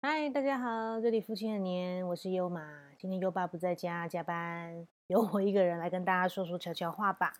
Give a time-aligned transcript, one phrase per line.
[0.00, 2.62] 嗨，大家好，这里父亲很年，我是优马。
[2.96, 7.34] 今天优爸不在家加班，由我一个人来跟大家说说悄悄话吧。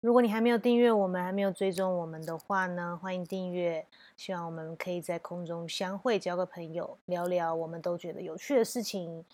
[0.00, 3.84] 如果你还没有订阅我们，还没有追踪我们的话呢，欢迎订阅。
[4.16, 9.24] 希望我们可以在空中相会，交个朋友，聊聊我们都觉得有趣的事情。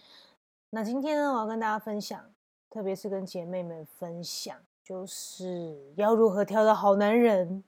[0.70, 2.24] 那今天呢，我要跟大家分享，
[2.70, 7.62] 特别是跟姐妹们分享，就是要如何挑到好男人。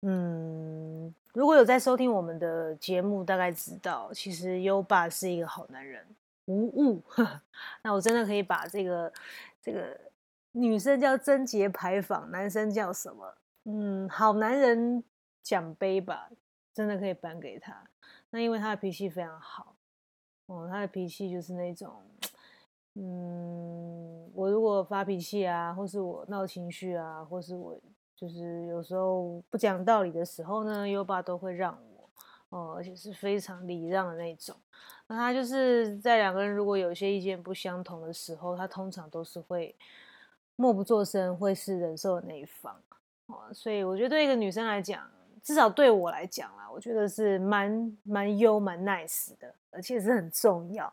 [0.00, 6.04] 嗯，如果有在收听我们的节目，大概知道，其实优爸是一个好男人，
[6.44, 7.02] 无误。
[7.82, 9.10] 那我真的可以把这个
[9.62, 9.98] 这个
[10.52, 13.34] 女生叫贞洁牌坊，男生叫什么？
[13.64, 15.02] 嗯，好男人
[15.42, 16.28] 奖杯吧，
[16.74, 17.82] 真的可以颁给他。
[18.28, 19.74] 那因为他的脾气非常好，
[20.46, 22.02] 哦，他的脾气就是那种，
[22.94, 27.80] 嗯，我如果发脾气啊，或是我闹情绪啊，或是我。
[28.22, 32.08] 就是有时候不讲道理的时候呢，优爸都会让我
[32.56, 34.54] 哦，而且是非常礼让的那种。
[35.08, 39.74] 那他就是在两个人如果有一些意见不相同的时候，他通常都是会
[40.54, 42.80] 默不作声，会是忍受的那一方
[43.26, 43.40] 哦。
[43.52, 45.04] 所以我觉得对一个女生来讲，
[45.42, 50.92] 至少对我来讲啦，我觉得是蛮蛮优蛮 nice 的，而且是很重要。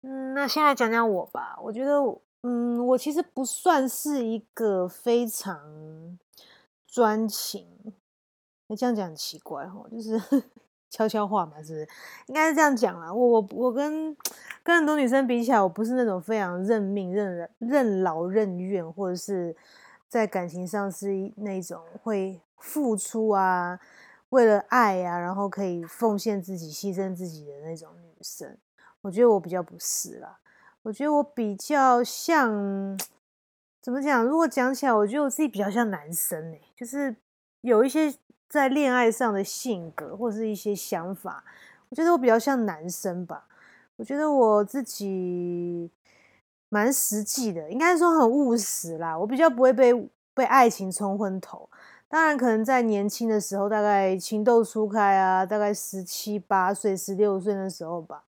[0.00, 1.96] 嗯，那先来讲讲我吧，我觉得
[2.40, 6.18] 嗯，我其实不算是一个非常。
[6.94, 7.66] 专情，
[8.68, 10.16] 那这样讲很奇怪，就是
[10.88, 11.88] 悄悄话嘛，是不是？
[12.26, 13.12] 应该是这样讲啦。
[13.12, 14.16] 我我我跟
[14.62, 19.56] 跟很多女生比起来，我不是那种非常认命、任任劳任怨，或者是
[20.08, 23.80] 在感情上是那种会付出啊，
[24.28, 28.56] 为了爱啊，然后可以奉献自己、牺牲自己的那种女生。
[29.00, 30.38] 我觉得我比较不是啦，
[30.82, 32.96] 我觉得我比较像。
[33.84, 34.24] 怎么讲？
[34.24, 37.14] 如果讲起来，我觉得我自己比较像男生呢，就是
[37.60, 38.14] 有一些
[38.48, 41.44] 在恋爱上的性格或者是一些想法，
[41.90, 43.46] 我觉得我比较像男生吧。
[43.96, 45.90] 我觉得我自己
[46.70, 49.18] 蛮实际的，应该说很务实啦。
[49.18, 49.92] 我比较不会被
[50.32, 51.68] 被爱情冲昏头。
[52.08, 58.24] 当然，可能在年轻的时候，大概情窦初开啊，大概十七八岁、十六岁的时候吧，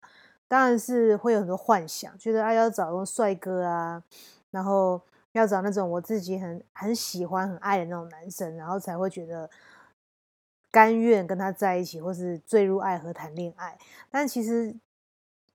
[0.47, 4.03] 当然是会有很多幻想，觉得哎要找个帅哥啊，
[4.51, 5.01] 然后。
[5.37, 9.49] 要找那种我自己很很喜欢、很爱的那种男生，然后才会觉得
[10.71, 13.77] 甘愿跟他在一起，或是坠入爱河谈恋爱。
[14.11, 14.75] 但其实，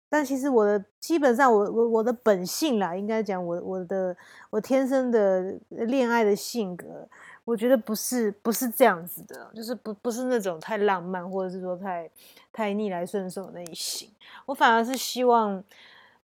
[0.07, 4.15] 但其实我的基本上，我我我的本性啦，应该讲我我的
[4.49, 7.07] 我天生的恋爱的性格，
[7.43, 12.09] 我觉得不是不是这样子的，就是不不是那种太浪漫，或者是说太
[12.51, 14.09] 太逆来顺受那一型。
[14.45, 15.63] 我反而是希望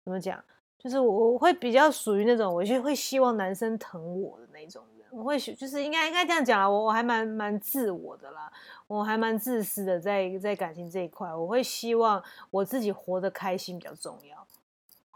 [0.04, 0.42] 怎么讲？
[0.86, 5.08] 就是我我会比较属于那种，我就会希望男生疼我的那种人。
[5.10, 8.52] 我会就是应该应该这样讲啊，我我还蛮蛮自我的啦，
[8.86, 14.46] 我还蛮自私的，在在感情这一块，我会希望我自己活得开心比较重要。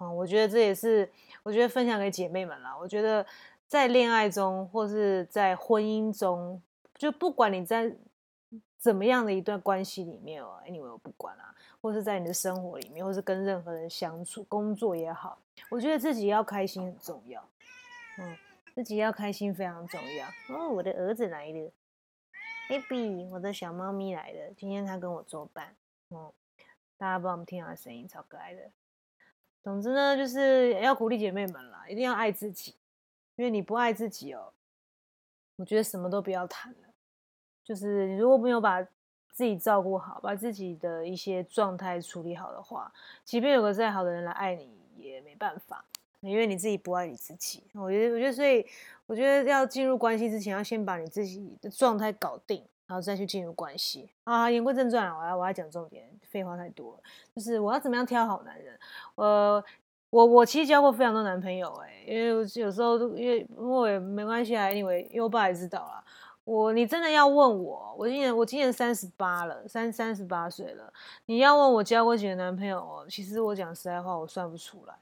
[0.01, 1.09] 嗯，我觉得这也是
[1.45, 2.77] 我觉得分享给姐妹们啦。
[2.77, 3.25] 我觉得
[3.69, 6.61] 在恋爱中或是在婚姻中，
[6.99, 7.95] 就不管你在
[8.81, 11.55] 怎么样的一段关系里面哦，anyway 我不管啦。
[11.83, 15.39] 或是在你的生活里面，或是跟任何人相处、工作也好，
[15.71, 17.43] 我觉得自己要开心很重要。
[18.19, 18.37] 嗯，
[18.75, 20.27] 自己要开心非常重要。
[20.55, 21.73] 哦，我的儿子来了
[22.69, 25.75] ，baby，我的小猫咪来了，今天它跟我作伴。
[26.09, 26.35] 哦，
[26.99, 28.71] 大家帮我们听下声音，超可爱的。
[29.63, 32.77] 总之呢，就是要鼓励姐妹们啦，一定要爱自己，
[33.37, 34.53] 因为你不爱自己哦，
[35.57, 36.90] 我觉得什么都不要谈了。
[37.71, 38.83] 就是你如果没有把
[39.31, 42.93] 自己照顾好，把自己的一些状态处理好的话，
[43.25, 45.85] 即便有个再好的人来爱你，也没办法，
[46.19, 47.63] 因为你自己不爱你自己。
[47.75, 48.67] 我觉得，我觉得，所以
[49.07, 54.51] 我觉得要进入关系之前，要先把你自己的状态搞定，然后再去进入关系啊。
[54.51, 57.01] 言归正传，我要我要讲重点，废话太多了。
[57.37, 58.77] 就是我要怎么样挑好男人？
[59.15, 59.63] 呃，
[60.11, 66.05] 我我其实交过非常多男朋友，哎，因为有时候都因为我也没关系啊因为我爸也知道了。
[66.51, 67.95] 我，你真的要问我？
[67.97, 70.93] 我今年我今年三十八了，三三十八岁了。
[71.27, 73.07] 你要问我交过几个男朋友哦？
[73.09, 74.95] 其实我讲实在话，我算不出来，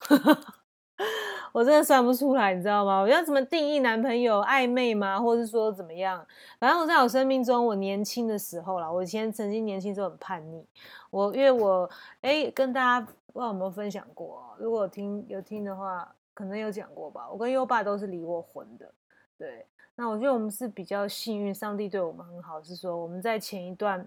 [1.52, 3.00] 我真的算不出来，你知道吗？
[3.00, 5.18] 我要怎么定义男朋友暧昧吗？
[5.18, 6.22] 或者是说怎么样？
[6.58, 10.62] 反正我在我生命中，我年轻的时候啦，我以前曾经年轻时候很叛逆。
[11.08, 11.88] 我因为我
[12.20, 14.54] 哎，跟大家不知道有没有分享过？
[14.58, 17.26] 如果听有听的话，可能有讲过吧。
[17.30, 18.92] 我跟优爸都是离过婚的，
[19.40, 19.64] 对。
[19.94, 24.06] 那我觉得我们是比较幸运，上帝对我们很好，是说我们在前一段，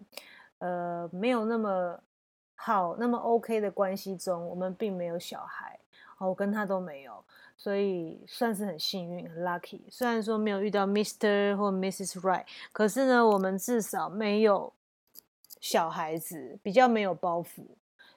[0.60, 2.00] 呃，没有那么
[2.56, 5.80] 好、那么 OK 的关系中，我们并没有小孩，
[6.20, 7.24] 我跟他都没有，
[7.58, 9.82] 所以算是很幸运、很 lucky。
[9.90, 14.72] 虽然说没有遇到 Mr 或 Mrs Right，可是呢，我们至少没有
[15.60, 17.66] 小孩子，比较没有包袱。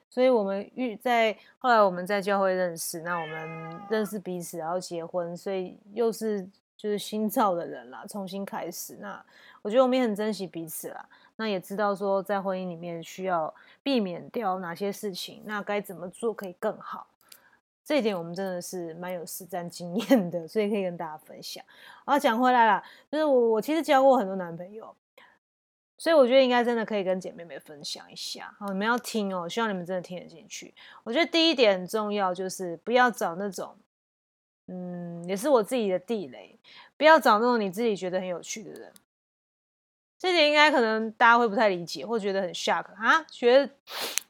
[0.09, 6.47] 所以我们遇在后来我们在教会认识，那我们认识彼此，然后结婚，所以又是
[6.77, 8.95] 就是新造的人啦，重新开始。
[9.01, 9.21] 那
[9.61, 17.07] 我觉得我们也很珍惜彼此啦，那也知道说在婚姻里面需要避免掉哪些事情，那该怎么做可以更好。
[17.83, 21.63] 这一点我们真的是蛮有实战经验的，所以可以跟大家分享。
[22.05, 24.95] 然后讲回来了，就是我我其实交过很多男朋友。
[25.99, 30.71] 所以我觉得应该真的可以跟姐妹们分享一下，好，你们要听哦，希望你们真的听得进去。
[31.03, 33.75] 我觉得第一点很重要，就是不要找那种，
[34.67, 36.57] 嗯，也是我自己的地雷，
[36.97, 38.91] 不要找那种你自己觉得很有趣的人。
[40.19, 43.69] 这点应该可能大家会不太理解，或觉得很 shock 啊，觉得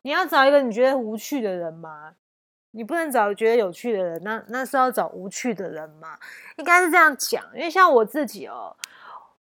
[0.01, 2.13] 你要找一个你觉得无趣的人吗？
[2.71, 6.19] 你不能找觉得有趣的人，那那是要找无趣的人吗？
[6.57, 8.75] 应该是这样讲，因为像我自己哦。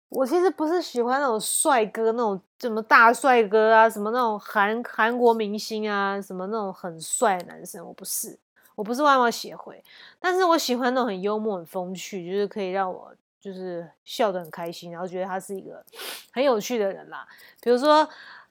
[0.10, 8.38] 我其实不是喜欢那种帅哥，那种什么大帅哥啊，什么那种韩韩国明星啊，什么那种很帅的男生，我不是，
[8.76, 9.84] 我不是外貌协会，
[10.20, 15.84] 但是我喜欢那种很幽默、很风趣，就是可以让我就是笑得很开心，然后觉得他是一个
[16.32, 17.28] 很有趣的人啦。
[17.62, 18.08] 比如说，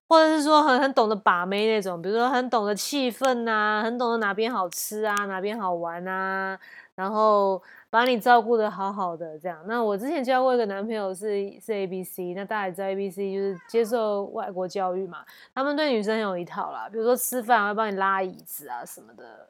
[0.09, 6.59] 或者是说很很懂得把妹那种，比如说很懂得气氛呐，很懂得哪边好吃啊，哪边好玩啊，
[6.95, 7.63] 然后。
[7.95, 9.57] 把你照顾的好好的，这样。
[9.69, 15.25] 那我之前交过一个男朋友是是 A B C，那大家也知道 A B C 就是接受外国教育嘛，
[15.55, 19.49] 他们对女生很有一套啦，比如说吃饭会帮你拉椅子啊什么的，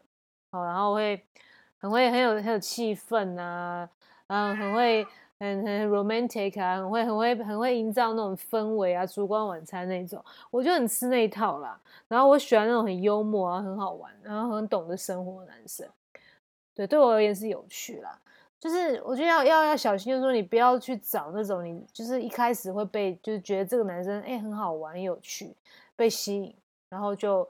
[0.63, 1.25] 然后会
[1.79, 3.89] 很会很有很有气氛啊，
[4.27, 5.07] 然后很会
[5.41, 11.81] 很很 romantic 啊，很会很会很会营造那种氛围啊，烛光晚餐那种，我就很吃那一套啦。
[12.07, 15.89] 然后我喜欢那种很幽默啊，很好玩，然后很懂得生活的男生，
[16.75, 18.19] 对，对我而言是有趣啦。
[18.61, 25.55] 就是我觉得要要要小心，就是说你不要去找那种你就是一开始会被就是觉得这个男生哎很好玩有趣
[25.95, 26.57] 被吸引，
[26.89, 27.47] 然后就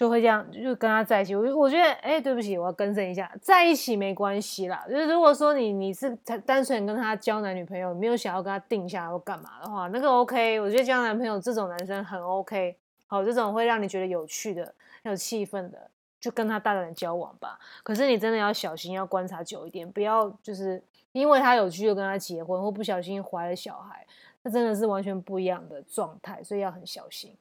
[0.00, 1.34] 就会这样就跟他在一起。
[1.34, 4.82] 我我觉得哎对不起，我要更正一下，在一起没关系啦。
[4.88, 6.16] 就是如果说你你是
[6.46, 10.58] 单纯跟他交男女朋友，没有想要跟他定下来或干嘛的话，那个 OK。
[10.58, 12.74] 我觉得交男朋友这种男生很 OK，
[13.08, 15.90] 好，这种会让你觉得有趣的、有气氛的。
[16.18, 20.82] 就跟他大胆的交往吧，可是你真的要小心，要观察久一点，不要就是
[21.12, 24.06] 因为他有趣就跟他结婚，或不小心怀了小孩，
[24.42, 27.36] 那真的是完全不一样的状态，所以要很小心。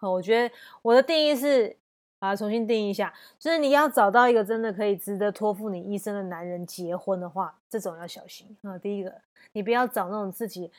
[0.00, 1.76] 好，我觉得我的定义是，
[2.18, 8.78] 啊，重新定义一下，就是你要找到一个真的可以值得托付你一生的男人结婚的话，这种要小心啊。
[8.78, 9.20] 第一个，
[9.52, 10.72] 你不要找那种自己。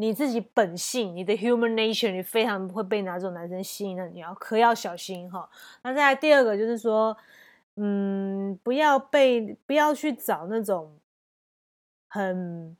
[0.00, 5.50] 你自己本性，你的 human nature，你非常会被哪种男生吸引，的你要可要小心哈。
[5.82, 7.16] 那再来第二个就是说，
[7.74, 10.96] 嗯，不要被不要去找那种
[12.06, 12.76] 很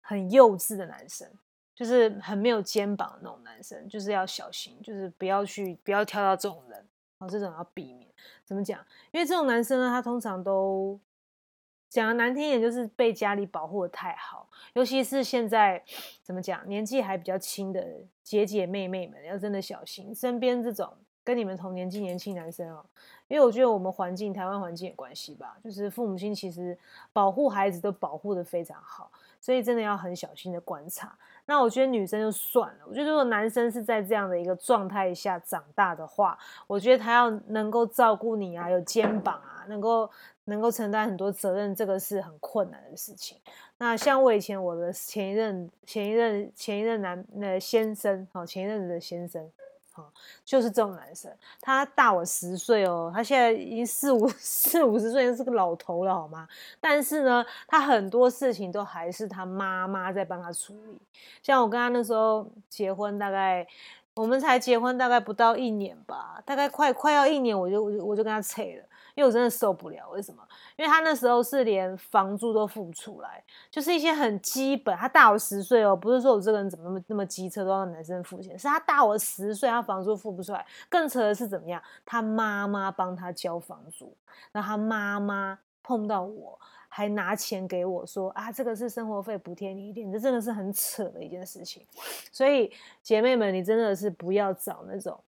[0.00, 1.28] 很幼稚的男生，
[1.76, 6.88] 就是很没有肩膀的那种男生，就是要小心，就是不要去不要挑到这种人，
[7.18, 8.10] 哦，这种要避免。
[8.44, 8.84] 怎么讲？
[9.12, 10.98] 因为这种男生呢，他通常都。
[11.88, 15.82] 讲的难听一点，就是被家里保护的太好，尤其是现在
[16.20, 20.92] 怎么讲，年纪还比较轻的姐姐妹妹们，要真的小心身边这种
[21.26, 22.84] 跟你们同年纪年轻男生哦，
[23.26, 26.78] 因为我觉得我们环境，台湾环境有关系吧，就是父母亲其实
[27.12, 31.18] 保护孩子都保护的非常好，所以真的要很小心的观察。
[31.44, 36.38] 那我觉得女生就算了，我觉得如果男生是在这样的一个状态下长大的话，
[36.68, 40.08] 我觉得他要能够照顾你啊，有肩膀啊，能够。
[40.48, 43.36] 能够承担很多责任，这个是很困难的事情。
[43.78, 49.50] 那像我以前我的前一任、前一任、前一任男那先生，好，前一任的先生，
[50.44, 51.30] 就是这种男生。
[51.60, 56.48] 他大我十岁哦，他现在已经四五 四五十岁，是个老头了，好吗？
[56.80, 60.98] 但是呢，他很多事情都还是他妈妈在帮他处理。
[61.42, 63.66] 像我跟他那时候结婚，大概
[64.16, 68.84] 我们才结婚大概不到一年吧，大概快快要一年，我就我就我就跟他扯了。
[69.14, 70.42] 因为我真的受不了，为什么？
[70.76, 74.94] 因为他那时候是连房租都付不出来，就是一些很基本。
[74.94, 80.66] 他大我十岁哦，不是说我这个人怎么那么那么机车都让男生付钱，是他大我十岁，他房租付不出来。
[80.90, 81.82] 更扯的是怎么样？
[82.04, 84.14] 他妈妈帮他交房租，
[84.52, 86.58] 那他妈妈碰到我
[86.96, 91.84] 还拿钱给我说啊，这个是生活费补贴你一点，这真的是很扯的一件事情。
[92.32, 92.72] 所以
[93.02, 95.22] 姐妹们，你真的是不要找那种。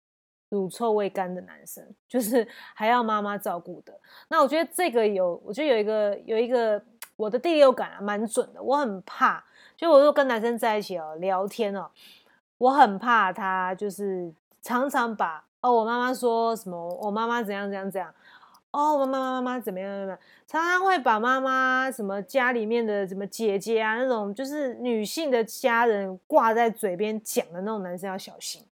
[0.50, 3.92] 乳臭未干的男生，就是 还要妈妈照顾的。
[4.28, 6.82] 那我觉得这个有，我觉得有一个有一个
[7.16, 8.62] 我的第六感啊，蛮准的。
[8.62, 9.44] 我很怕，
[9.76, 11.90] 就我说跟男生在一起哦，聊天哦，
[12.56, 14.32] 我很怕他就是
[14.62, 18.14] 常常把哦，我妈妈说什么，我妈妈怎样怎样怎样，
[18.70, 28.62] 哦，妈妈妈妈怎么样怎么样，常常会把妈妈什么家里面的什么姐姐啊那种就是女性的家人挂在嘴边讲的那种男生要小心，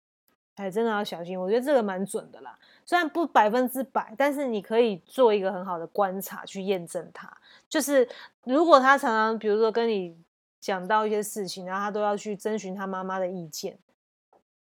[0.56, 1.40] 哎，真的要小心。
[1.40, 7.34] 我觉得这个蛮准的啦，虽然不百分之百，但是你可以做一个很好的观察去验证他。
[7.66, 8.06] 就是
[8.44, 10.14] 如果他常常比如说跟你
[10.60, 13.78] 讲到一些事情，然后他都要去征询他妈妈的意见，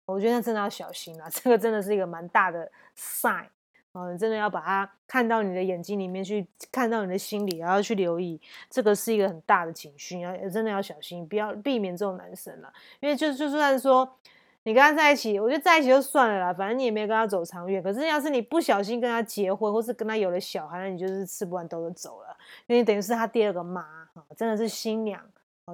[0.06, 1.30] 我觉得真的要小心啦。
[1.30, 3.46] 这个真的是一个蛮大的 sign。
[3.94, 12.72] 哦，你真的要把它看到你的眼睛里面去，看到你的心里，然后去留意，这个是一个很大的警讯，要真的要小心，不要避免这种男生了。
[13.02, 14.18] 因为就就算说
[14.64, 17.84] 你跟他在一起，我觉得在一起就算了啦，反正你也没有跟他走长远。
[17.84, 23.86] 可是要是你不小心跟他结婚，或是跟他有了小孩，那你就是吃不完兜着走了，因为等于是他第二个妈，
[24.38, 25.22] 真的是新娘。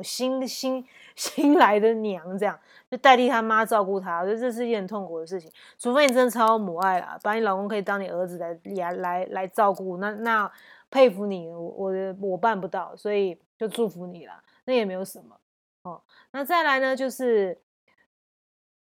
[0.03, 0.85] 新新
[1.15, 5.51] 新来的娘，这样就代替他妈照顾他，我觉得这是一件很痛苦的事情。
[5.77, 10.51] 除非你真的超母爱啦，把你老公可以当你儿子来来来来照顾，那那
[10.89, 14.33] 佩服你，我我我办不到，所以就祝福你了。
[14.65, 15.39] 那也没有什么
[15.83, 16.01] 哦。
[16.31, 17.59] 那再来呢，就是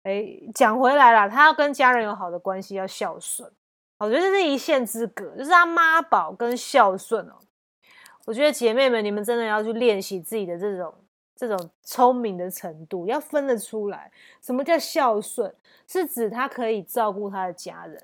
[0.03, 3.51] 哎讲回来了，他要跟家人有好的关系，要孝顺，
[3.99, 7.35] 我觉得这是一线之隔，就是他妈宝跟孝顺哦。
[8.25, 10.93] 我觉得姐妹们，你们真的要去练习自己的这种。
[11.35, 14.11] 这种聪明的程度要分得出来，
[14.41, 15.53] 什么叫孝顺？
[15.87, 18.01] 是指他可以照顾他的家人，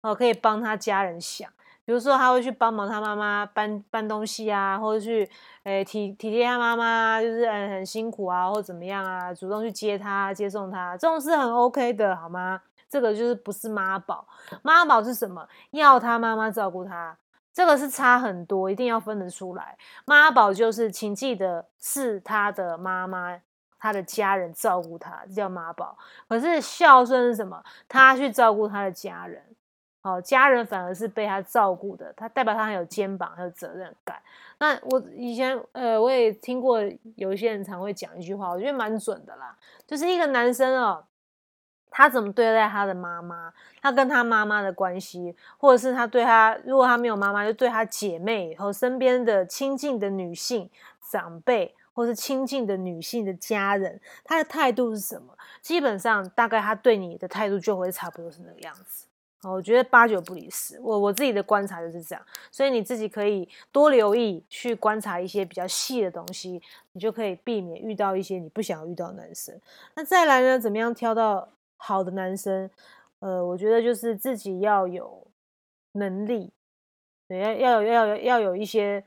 [0.00, 1.48] 哦，可以帮他家人想，
[1.84, 5.28] 比如说他会去帮忙他妈妈搬搬东西啊，或者去
[5.64, 12.60] 诶体体贴他妈妈，就是很很辛苦啊，或怎么样啊，主动去接他接送他，这种是很 OK 的，好吗？
[12.88, 14.26] 这个就是不是妈宝，
[14.62, 15.48] 妈宝是什么？
[15.70, 17.16] 要他妈妈照顾他。
[17.52, 19.76] 这个是差很多，一定要分得出来。
[20.06, 23.38] 妈宝就是，请记得是他的妈妈，
[23.78, 25.96] 他的家人照顾他，这叫妈宝。
[26.28, 27.62] 可是孝顺是什么？
[27.88, 29.44] 他去照顾他的家人，
[30.02, 34.20] 哦，家人反而是被他照顾的，他代表他很有肩膀，很有责任感。
[34.58, 36.80] 那我以前呃，我也听过
[37.16, 39.54] 有一些人常会讲一句话，我觉得蛮准的啦，
[39.86, 41.04] 就是一个男生哦。
[41.92, 43.52] 他怎么对待他的妈妈？
[43.82, 50.70] 他跟他妈妈的关系，或者是他对他，如果他没有妈妈，就对他姐妹和身边的亲近的女性
[51.10, 55.36] 长辈，或是亲近的女性的家人，他的态度是什么？
[55.60, 59.06] 基本上，大概他对你的态度就会差不多是那个样子。
[59.42, 60.78] 我觉得八九不离十。
[60.80, 69.60] 我我自己的观察就是这样，所以你自己可以多留意，去观察一些比较细的东西，你就可以避免遇到一些你不想要遇到的男生。
[69.96, 70.60] 那再来呢？
[70.60, 71.48] 怎么样挑到？
[71.84, 72.70] 好的男生，
[73.18, 75.26] 呃，我觉得就是自己要有
[75.94, 76.52] 能力，
[77.26, 79.02] 对，要要有要有要有一些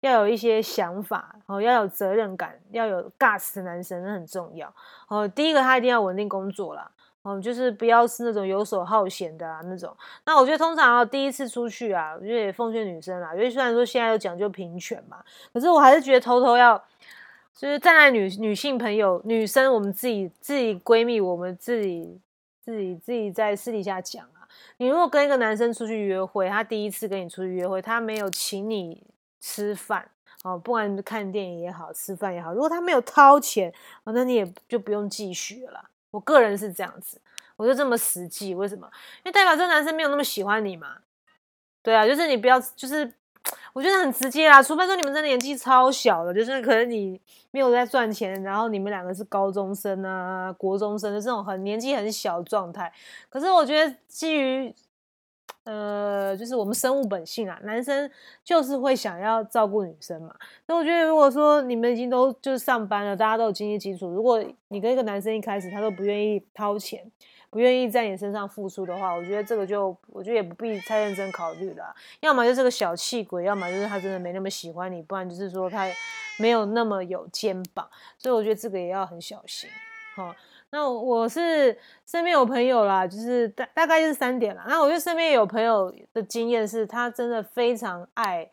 [0.00, 4.70] 要有一些想法，然哦，要有责任感，要有 gas 的男生，那很重要。
[5.08, 6.90] 哦，第一个他一定要稳定工作啦，
[7.22, 9.96] 哦，就是不要是那种游手好闲的啊那种。
[10.26, 16.84] 那我觉得通常啊，第一次出去啊，我觉得也奉劝女生啦，因为虽然说现在有讲究平权嘛，可是我还是觉得偷偷要。
[17.54, 22.20] 就是站在女女性朋友、女生，我们自己自己闺蜜，我们自己
[22.64, 24.46] 自己自己在私底下讲啊。
[24.76, 29.02] 你如果跟一个男生出去约会，他第一次跟你出去约会，他没有请你
[29.40, 30.08] 吃饭
[30.44, 33.72] 哦，不管看电影也好，吃饭也好，如果他没有掏钱，
[34.04, 35.90] 哦那你也就不用继续了。
[36.12, 37.20] 我个人是这样子，
[37.56, 38.54] 我就这么实际。
[38.54, 38.88] 为什么？
[39.18, 40.98] 因为代表这个男生没有那么喜欢你嘛。
[41.82, 43.12] 对啊，就是你不要，就是。
[43.72, 52.92] 我觉得很直接啦，除非说你们真的年纪超小的，就是可能你没有在赚钱，然后你们两个是高中生啊、国中生的这种很年纪很小的状态。
[53.28, 54.74] 可是我觉得基于
[55.64, 58.10] 呃，就是我们生物本性啊，男生
[58.42, 60.34] 就是会想要照顾女生嘛。
[60.66, 67.04] 那我觉得如果说你们已经都就是上班了，大家都有经济基础，如果你跟一个男生一开始他都不愿意掏钱。
[67.50, 71.94] 不愿意在你身上付出的话，我觉得这个就，我觉得也不必太认真考虑了。
[72.20, 75.86] 要么就是个小气鬼，要么就是他真的没那么喜欢你，不然就是说他
[76.38, 77.88] 没有那么有肩膀。
[78.18, 79.68] 所以我觉得这个也要很小心。
[80.14, 80.34] 好，
[80.70, 84.64] 那我是身边有朋友啦，就是大大概就是三点啦。
[84.68, 88.50] 那我觉得身边有朋友的经验是，他真的非常爱。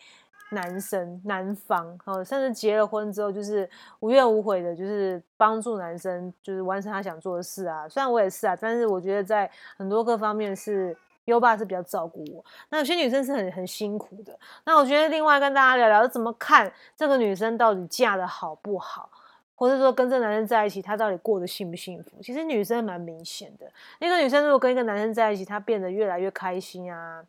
[0.52, 3.68] 男生男方哦，甚至结了婚之后，就是
[4.00, 7.90] 无怨无悔的，就是帮助男生，就是完成他想做的事啊。
[7.90, 12.46] 虽然我也是啊，但是我觉得在很多各方面是优爸是比较照顾我。
[12.70, 14.38] 那有些女生是很很辛苦的。
[14.66, 19.10] 那我觉得另外跟大家聊聊，怎么看这个女生到底嫁的好不好，
[19.56, 22.22] 或者说跟这男生在一起，她到底过得幸不幸福？
[22.22, 23.66] 其实女生蛮明显的。
[24.00, 27.26] 一个女生如果跟一个男生在一起，她变得越来越开心啊。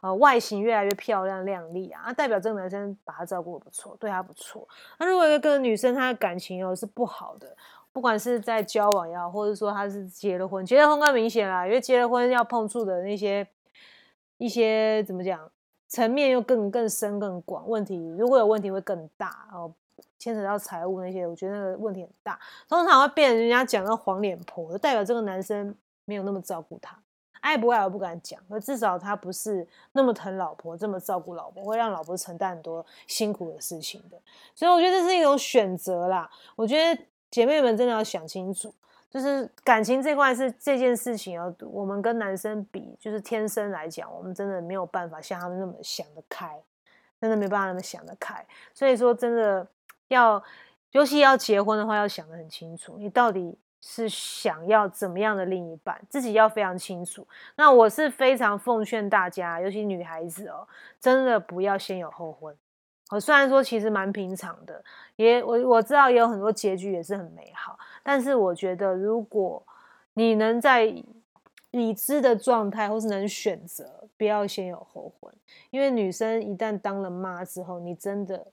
[0.00, 4.66] 呃，外形越来越漂亮靓丽啊，那代表这个男生把她照顾的不错，对她不错。
[4.98, 7.56] 那如果一个女生她的感情哦是不好的，
[7.92, 13.44] 不管是在交往也好，或者说她是结了婚，结了婚更明显啦，因为结了婚要碰触的那些
[14.36, 15.50] 一些怎么讲，
[15.88, 19.72] 层面又更更深更广，问题如果有问题会更大哦，
[20.16, 22.38] 牵扯到财务那些，我觉得那个问题很大，
[22.68, 25.74] 通常会变人家讲到黄脸婆，就代表这个男生
[26.04, 26.96] 没有那么照顾他，
[27.48, 34.20] 爱不爱我不敢讲，可至少他不是那么疼老婆，这么照顾老婆，会让老婆承担很多辛苦的事情的，
[34.54, 38.74] 所以我觉得这是一种选择啦，我觉得姐妹们真的要想清楚。
[39.10, 46.62] 就是感情这块是这件事情哦，我们跟男生比，就是天生来讲，我们真的没有办法像他们那么想得开，
[47.18, 48.46] 真的没办法那么想得开。
[48.74, 49.66] 所以说，真的
[50.08, 50.44] 要，
[50.90, 57.26] 尤其要结婚的话，要想得很清楚，你到底是想要怎么样的另一半，自己要非常清楚。
[57.56, 60.66] 那我是非常奉劝大家，尤其女孩子哦，
[61.00, 62.56] 真的不要先有后婚。
[63.10, 64.84] 我虽然说其实蛮平常的，
[65.16, 69.64] 也我我知道也有很多结局也是很美好，但是我觉得如果
[70.12, 70.84] 你能在
[71.70, 75.32] 已知的状态，或是能选择不要先有后婚，
[75.70, 78.46] 因为女生一旦当了妈之后，你真的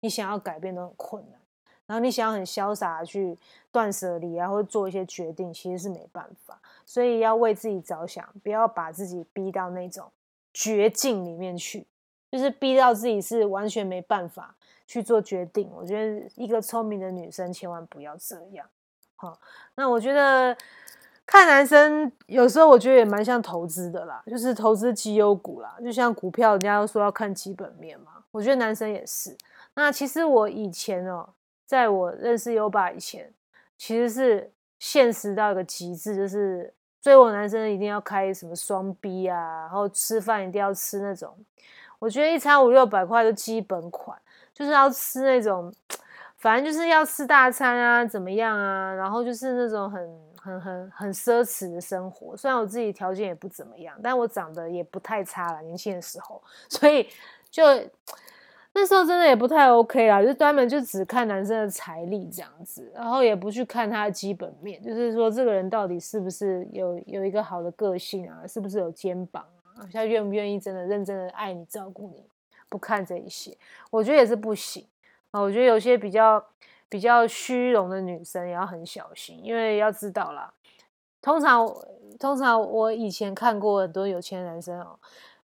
[0.00, 1.40] 你想要改变都很困难，
[1.88, 3.36] 然后你想要很潇洒去
[3.72, 10.08] 断舍离啊，或者做一些决定，其实是没办法，所以要为自己着想，不要把自己逼到那种
[10.54, 11.84] 绝境里面去。
[12.30, 14.54] 就是逼到自己是完全没办法
[14.86, 18.66] 去做决定，我觉得一个聪明的女生千万不要这样。
[19.16, 19.40] 好，
[19.76, 20.54] 那我觉得
[21.24, 28.22] 看男生有时候我觉得也蛮像投资的啦，就是投资绩优股啦，就像股票，人家都说要看基本面嘛。
[28.30, 29.34] 我觉得男生也是。
[29.72, 31.26] 那其实我以前哦，
[31.68, 33.30] 在我认识优爸以前，
[33.76, 41.36] 其实是现实到一个极致，就是追我男生一定要开什么双 B 啊，然后吃饭一定要吃那种。
[41.98, 44.18] 我觉得一餐五六百块就基本款，
[44.54, 45.70] 就是要吃那种，
[46.38, 48.94] 反正就是要吃大餐啊，怎么样啊？
[48.94, 52.34] 然后就是那种很很很很奢侈的生活。
[52.34, 57.06] 虽然我自己条件也不怎么样，但我长得也不太差了，年轻的时候，所以
[57.50, 57.62] 就
[58.80, 69.82] 那时候真的也不太 OK 啦，就专门就只看男生的财力这样子，然后也不去看他的基本面，就是说这个人到底是不是有有一个好的个性啊，是不是有肩膀啊。
[69.92, 72.24] 他愿不愿意真的认真的爱你、照顾你？
[72.70, 73.56] 不看这一些，
[73.90, 74.86] 我觉得也是不行
[75.32, 75.40] 啊。
[75.40, 76.44] 我觉得有些比较
[76.88, 80.52] 比较虚荣的女生也要很小心，因为要知道啦，
[81.20, 81.66] 通常
[82.20, 84.98] 通常我以前看过很多有钱男生哦，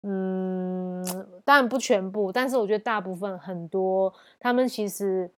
[0.02, 1.04] 嗯，
[1.44, 5.30] 当然不全部，但是我觉得大部分很多，他们其实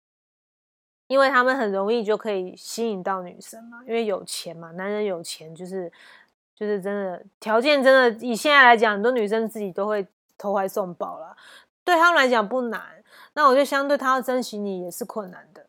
[1.07, 5.90] 因为他们很容易就可以吸引到女生嘛，因为有钱嘛，男人有钱就是。
[6.59, 10.05] 就是真的条件真的以现在来讲，很多女生自己都会
[10.37, 11.37] 投怀送抱了，
[11.85, 12.83] 对他们来讲不难。
[13.35, 15.64] 那我觉得相对他要珍惜你也是困难的。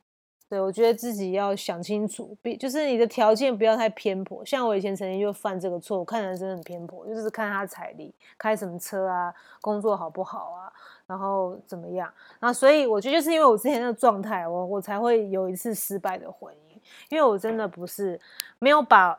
[0.49, 4.43] 对我觉得自己要想清楚，比就是你的条件不要太偏颇。
[4.43, 10.73] 像我以前曾经就犯这个错，我看男生很偏颇，就是看他财力，开什么车啊，工作好不好啊，
[11.05, 12.11] 然后怎么样。
[12.39, 18.19] 然后所以我觉得就是因为我之前那个状态，我我才会有一次失败的婚姻，因为我真的不是
[18.57, 19.17] 没有把。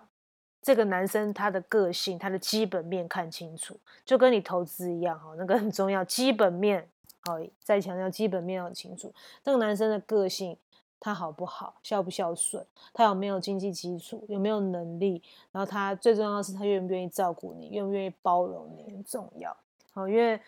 [0.62, 6.86] 这个男生他的个性，他的基本面看清楚，就跟你投资一样哈，那个很重要，基本面
[7.20, 9.10] 好，再强调基本面要清楚。
[9.42, 10.54] 这个男生的个性，
[11.00, 19.56] 他好不好，孝不孝顺，他有没有经济基础，有没有能力，然后他最重要的是他愿不愿意照顾你，愿不愿意包容你，很重要。
[19.92, 20.40] 好，因为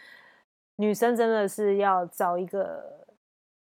[0.76, 3.01] 女生真的是要找一个。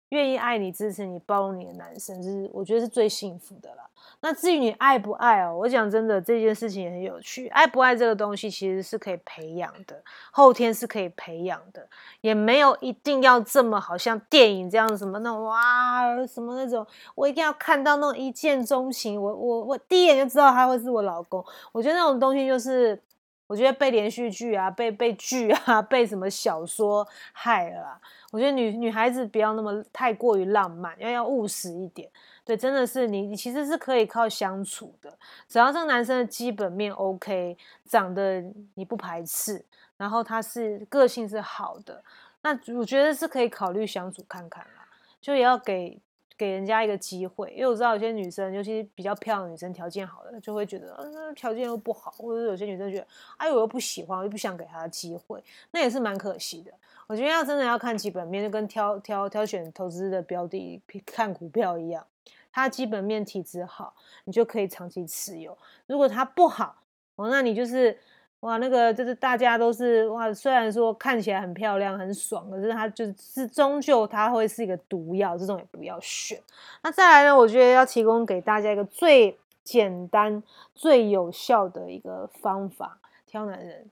[0.09, 3.83] 愿意爱你、支持你、包容你的男生，是我觉得是最幸福的了。
[4.21, 7.47] 那至于你爱不爱哦，我讲真的，这件事情也很有趣。
[7.49, 11.87] 爱不爱这个东西其实是可以培养的，后天是可以培养的，
[12.21, 21.43] 也没有一定要这么好像电影这样什么那种哇什么那种，我一定要看到那种一见钟情，我我我第一眼就知道他会是我老公。
[21.71, 23.01] 我觉得那种东西就是，
[23.49, 27.99] 我觉得被连续剧啊、被被剧啊、被什么小说害了。
[28.31, 32.07] 我觉得女女孩子不要那么太过于浪漫，要要务实一点。
[32.45, 35.11] 对，真的是你，你其实是可以靠相处的，
[35.47, 38.39] 只要这个男生的基本面 OK，长得
[38.75, 39.65] 你不排斥，
[39.97, 42.03] 然后他是个性是好的，
[42.43, 44.85] 那我觉得是可以考虑相处看看啦。
[45.19, 45.99] 就也要给
[46.39, 56.71] 给人家一个机会，因为我知道有些女生，尤其比较漂亮的女生，条件好的就会觉得，嗯，条件又不好，或者有些女生觉得，哎，我又不喜欢，我又不想给他机会，那也是蛮可惜的。
[57.07, 62.07] 我觉得要真的要看基本面，就跟挑挑挑选投资的标的看股票一样，
[62.53, 65.51] 它基本面体质好，你就可以长期持有；
[65.87, 66.77] 如果它不好，
[67.17, 67.99] 哦，那你就是
[68.41, 76.41] 哇，那个就是大家都是哇，虽然说看起来很漂亮很爽，可是它就是终究它会是一个毒药，这种也不要选。
[76.81, 80.41] 那再来呢，我觉得要提供给大家一个最简单、
[80.73, 83.89] 最有效的一个方法，挑男人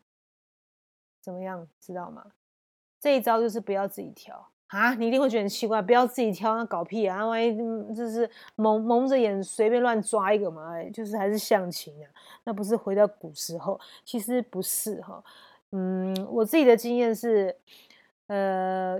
[1.21, 2.27] 怎么样，知道吗？
[3.01, 4.93] 这一招就是不要自己挑啊！
[4.95, 7.25] 你一定会觉得很奇怪，不要自己挑，那搞屁啊！
[7.25, 7.55] 万一
[7.95, 12.05] 就是蒙蒙着眼随便乱抓一个嘛，就是还是相亲啊？
[12.43, 13.79] 那不是回到古时候？
[14.03, 15.23] 其实不是哈。
[15.71, 17.55] 嗯，我自己的经验是，
[18.27, 18.99] 呃，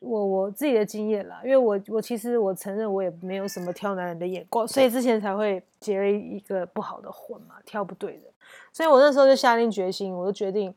[0.00, 8.24] 我我自己的经验啦，因为我我其实我承认我也没有什么挑男人的眼光，所以之前才会结了一个不好的婚嘛，挑不对的。
[8.72, 10.74] 所以我那时候就下定决心，我就决定。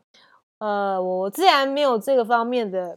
[0.58, 2.94] 呃，我自然没有这个方面的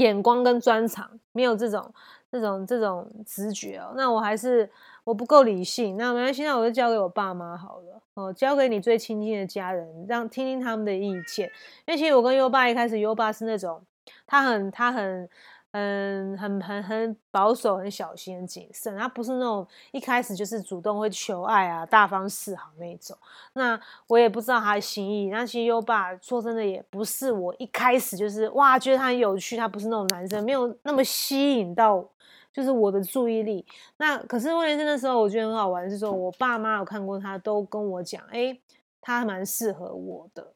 [0.00, 1.92] 眼光跟专长，没有这种、
[2.30, 3.92] 这种、这种直觉哦。
[3.96, 4.68] 那我还是
[5.04, 8.02] 我不够理性，那没关系，那我就交给我爸妈好了。
[8.14, 11.46] 哦，交给你最亲近的家人，让听听他们的意见。
[11.86, 13.80] 因为其实我跟优爸一开始，优爸是那种
[14.26, 15.28] 他很、他很。
[15.72, 18.96] 嗯，很很很保守，很小心，很谨慎。
[18.98, 23.16] 他不是那种一开始就是主动会求爱啊，大方示好那种。
[23.52, 25.28] 那我也不知道他的心意。
[25.28, 32.04] 那其实优爸说真的也不是我一开始就是哇觉得他很有趣，他不是那种男生，没有那么吸引到
[32.52, 33.64] 就是我的注意力。
[33.98, 38.58] 那可是问题是那时候我觉得很好玩，是说我爸妈有看过他，都跟我讲，哎，
[39.00, 40.52] 他蛮适合我的。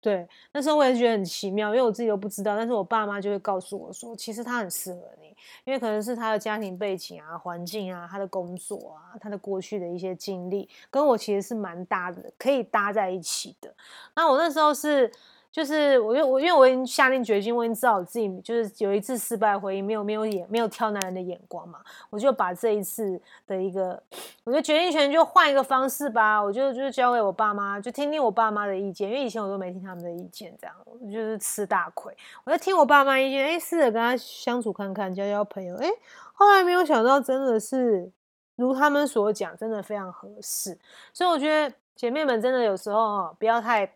[0.00, 5.34] 对，那时候我也觉得很奇妙，因为我自己都不知道，但是我爸妈就会告诉我说，其实他很适合你，
[5.64, 13.74] 因为可能是他的家庭背景啊、环境啊、他的工作啊、他的过去的一些经历，跟我其实是蛮搭的，可以搭在一起的。
[14.14, 15.10] 那我那时候是。
[15.58, 24.00] 就是我，因为我因为我已经下定决心，我已经知道我自己就是有一次失败回忆，没有没有眼没有挑男人的眼光嘛，我就把这一次的一个，
[24.44, 35.88] 我就决定权就换一个方式吧，我就就交给我爸妈，就听听我爸妈的意见，因为以前我都没听他们的意见，这样我就是吃大亏，我就听我爸妈意见，哎，试着跟他相处看看，交交朋友，哎，
[36.34, 38.08] 后来没有想到真的是
[38.54, 40.78] 如他们所讲，真的非常合适，
[41.12, 43.90] 所以我觉得姐妹们真的有时候哦，不要太。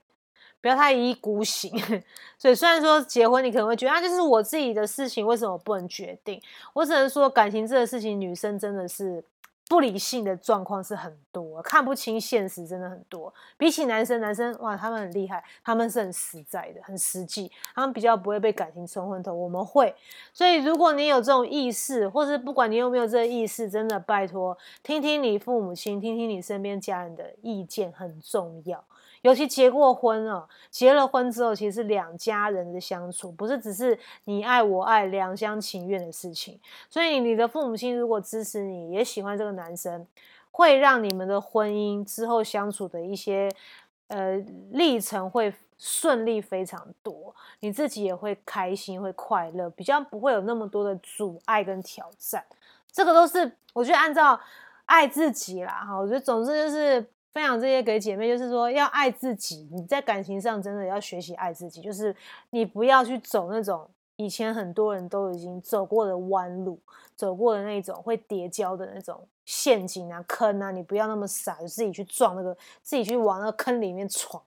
[0.63, 1.71] 不要太一意孤行，
[2.39, 6.41] 所以虽然说结婚，你可能会觉得啊，就是我自己的事情，为什么不能决定？
[6.73, 9.23] 我只能说，感情这个事情，女生真的是
[9.69, 13.33] 不理性的状况是很多，看不清现实真的很多。
[13.57, 19.35] 比起男生，男生哇，他们很厉害，他们是很实在的，很实际，他们比较不会被感情冲昏头。
[19.35, 19.93] 我们会，
[20.33, 28.85] 所以如果你有这种意识，或是不管你有没有这个意识，真的拜托，听听你父母亲，听听你身边家人的意见很重要。
[29.23, 36.59] 尤其结过婚了，结了婚之后，其实是两家人的相处，不是只是你爱我爱两厢情愿的事情。
[36.91, 40.05] 所以你的父母亲如果支持你，也喜欢这个男生，
[40.51, 43.49] 会让你们的婚姻之后相处的一些
[44.09, 44.37] 呃
[44.73, 52.45] 历程会顺利非常多，你自己也会开心会快乐，比较不会有那么多的阻碍跟挑战。
[52.91, 54.39] 这个都是我觉得按照
[54.87, 57.07] 爱自己啦，哈，我觉得总之就是。
[57.33, 59.69] 分享这些给姐妹，就是说要爱自己。
[59.73, 62.15] 你在感情上真的要学习爱自己，就是
[62.51, 66.79] 你不要去走那种以前很多人都已经走过的弯路，
[67.17, 74.43] 走过的那种会叠交的那种陷阱啊、坑啊，你不要那么傻，就自己去撞那个，自己去往那个坑里面闯。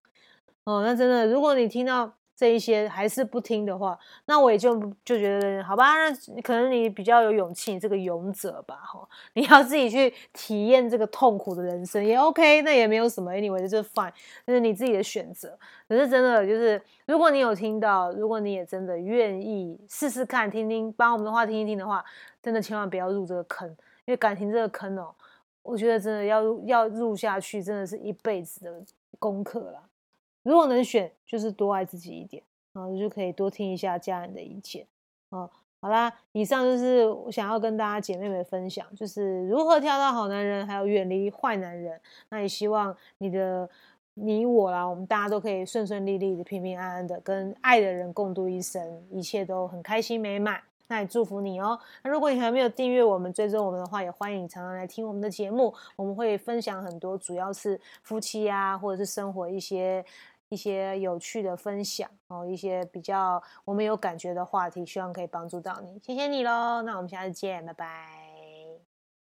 [0.64, 2.14] 哦，那真的，如果你听到。
[2.36, 14.12] 这一些还是不听的话，那我也就就觉得好吧，那可能你比较有勇气，你这个勇者吧，哈，你要自己去体验这个痛苦的人生也 OK，那也没有什么，anyway 就是 fine，
[14.46, 15.58] 那是你自己的选择。
[15.88, 22.04] 可是真的就是，如果你有听到，如果你也真的愿意试试看，听听，把我们的话听一听的话，
[22.44, 23.68] 真的千万不要入这个坑，
[24.06, 25.16] 因为感情这个坑哦，
[25.64, 28.84] 我觉得真的要要入下去，真的是一辈子的
[29.20, 29.82] 功课了。
[30.46, 34.86] 如果能选，就是多爱自己一点啊，就可以多听一下家人的意见
[35.32, 35.50] 啊。
[35.82, 42.00] 好啦，以上就是我想要跟大家姐妹们分享，就是如何挑到好男人，还有远离坏男人。
[42.30, 43.68] 那也希望你的
[44.14, 50.62] 你我啦，我们大家都可以顺顺利利的、平平安安的，跟爱的人共度一生，一切都很开心美满。
[50.88, 51.80] 那也祝福你哦。
[52.04, 55.74] 那如果你还没有订阅我们、追踪我们的话，也欢迎常常来听我们的节目。
[55.96, 60.06] 我们会分享很多，主要是夫妻啊，或者是生活一些。
[60.50, 66.00] 一些有趣的分享哦，一些比较我们有感觉的话题，希望可以帮助到你。
[66.04, 68.25] 谢谢你喽，那我们下次见，拜拜。